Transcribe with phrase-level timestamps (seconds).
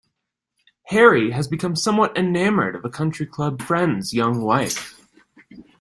[0.85, 4.99] Harry has become somewhat enamored of a country-club friend's young wife.